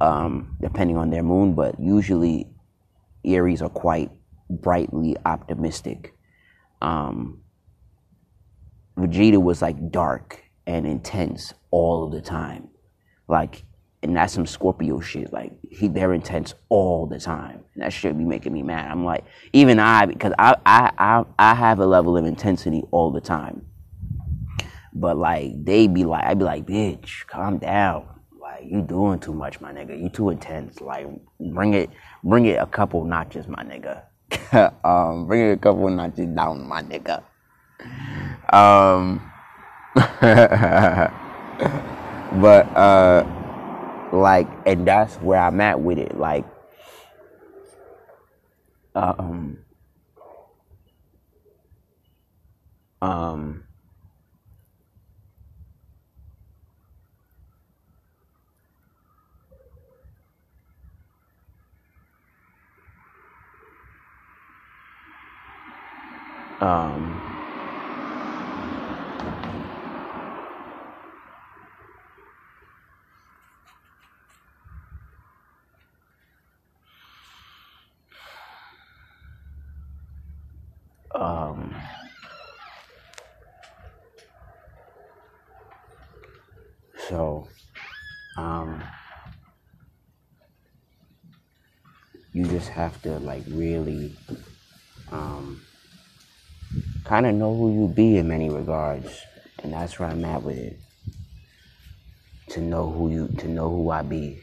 um, 0.00 0.56
depending 0.60 0.96
on 0.96 1.10
their 1.10 1.24
moon. 1.24 1.54
But 1.54 1.80
usually 1.80 2.46
Aries 3.26 3.60
are 3.62 3.68
quite 3.68 4.10
brightly 4.48 5.16
optimistic. 5.24 6.14
Um, 6.80 7.42
Vegeta 8.96 9.42
was 9.42 9.60
like 9.60 9.90
dark 9.90 10.42
and 10.66 10.86
intense 10.86 11.52
all 11.70 12.08
the 12.08 12.20
time, 12.20 12.68
like, 13.28 13.64
and 14.02 14.16
that's 14.16 14.32
some 14.32 14.46
Scorpio 14.46 15.00
shit. 15.00 15.32
Like 15.32 15.52
he, 15.68 15.88
they're 15.88 16.14
intense 16.14 16.54
all 16.68 17.06
the 17.06 17.18
time, 17.18 17.64
and 17.74 17.82
that 17.82 17.92
should 17.92 18.16
be 18.16 18.24
making 18.24 18.52
me 18.52 18.62
mad. 18.62 18.90
I'm 18.90 19.04
like, 19.04 19.24
even 19.52 19.78
I, 19.78 20.06
because 20.06 20.32
I, 20.38 20.56
I, 20.64 20.92
I, 20.98 21.24
I 21.38 21.54
have 21.54 21.80
a 21.80 21.86
level 21.86 22.16
of 22.16 22.24
intensity 22.24 22.82
all 22.90 23.10
the 23.10 23.20
time, 23.20 23.66
but 24.92 25.18
like 25.18 25.64
they 25.64 25.88
be 25.88 26.04
like, 26.04 26.24
I'd 26.24 26.38
be 26.38 26.44
like, 26.44 26.66
bitch, 26.66 27.26
calm 27.26 27.58
down. 27.58 28.15
Like 28.56 28.70
you 28.70 28.80
doing 28.80 29.18
too 29.18 29.34
much, 29.34 29.60
my 29.60 29.70
nigga. 29.70 30.00
You 30.00 30.08
too 30.08 30.30
intense. 30.30 30.80
Like 30.80 31.06
bring 31.38 31.74
it, 31.74 31.90
bring 32.24 32.46
it 32.46 32.54
a 32.54 32.64
couple 32.64 33.04
notches, 33.04 33.46
my 33.46 33.62
nigga. 33.62 34.00
um, 34.84 35.26
bring 35.26 35.42
it 35.42 35.52
a 35.52 35.56
couple 35.58 35.90
notches 35.90 36.26
down, 36.28 36.66
my 36.66 36.80
nigga. 36.80 37.22
Um, 38.50 39.20
but 42.40 42.66
uh, 42.74 43.26
like, 44.14 44.48
and 44.64 44.88
that's 44.88 45.16
where 45.16 45.38
I'm 45.38 45.60
at 45.60 45.78
with 45.78 45.98
it. 45.98 46.16
Like, 46.16 46.46
um, 48.94 49.58
um, 53.02 53.64
um, 66.60 67.22
um, 81.14 81.74
so, 87.08 87.48
um, 88.36 88.82
you 92.32 92.44
just 92.46 92.68
have 92.68 93.00
to 93.02 93.18
like 93.20 93.44
really, 93.48 94.16
kind 97.06 97.24
of 97.26 97.34
know 97.36 97.54
who 97.54 97.72
you 97.72 97.88
be 97.88 98.16
in 98.16 98.26
many 98.26 98.50
regards, 98.50 99.22
and 99.62 99.72
that's 99.72 99.98
where 99.98 100.08
I'm 100.08 100.24
at 100.24 100.42
with 100.42 100.58
it. 100.58 100.78
To 102.50 102.60
know 102.60 102.90
who 102.90 103.10
you, 103.10 103.28
to 103.38 103.48
know 103.48 103.68
who 103.70 103.90
I 103.90 104.02
be, 104.02 104.40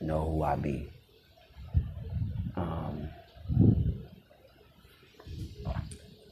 know 0.00 0.24
who 0.30 0.42
I 0.44 0.56
be. 0.56 0.88
Um, 2.56 3.08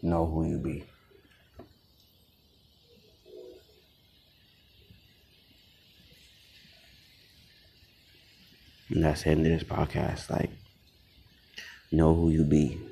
know 0.02 0.26
who 0.26 0.48
you 0.48 0.58
be. 0.58 0.84
And 8.90 9.04
that's 9.04 9.24
the 9.24 9.30
end 9.30 9.46
of 9.46 9.52
this 9.52 9.64
podcast. 9.64 10.30
Like, 10.30 10.50
know 11.90 12.14
who 12.14 12.30
you 12.30 12.44
be. 12.44 12.87